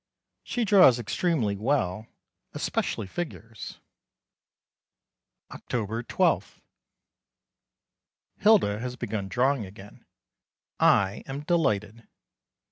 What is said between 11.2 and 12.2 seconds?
am delighted.